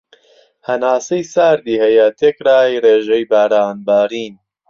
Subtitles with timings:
[0.67, 4.33] هەناسەی ساردی هەیە تێکرای رێژەی باران بارین